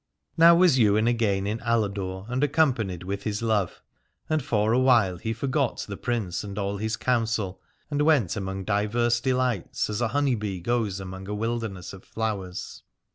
Now 0.35 0.55
was 0.55 0.79
Ywain 0.79 1.05
again 1.07 1.45
in 1.45 1.59
Aladore 1.59 2.25
and 2.27 2.41
accom 2.41 2.73
panied 2.73 3.03
with 3.03 3.21
his 3.21 3.43
love: 3.43 3.83
and 4.31 4.41
for 4.43 4.73
a 4.73 4.79
while 4.79 5.17
he 5.19 5.31
forgot 5.31 5.85
the 5.87 5.95
Prince 5.95 6.43
and 6.43 6.57
all 6.57 6.77
his 6.77 6.97
counsel, 6.97 7.61
and 7.91 8.01
went 8.01 8.35
among 8.35 8.63
divers 8.63 9.19
delights 9.21 9.91
as 9.91 10.01
a 10.01 10.07
honey 10.07 10.33
bee 10.33 10.59
goes 10.59 10.99
among 10.99 11.27
a 11.27 11.35
wilderness 11.35 11.93
of 11.93 12.03
flowers. 12.03 12.81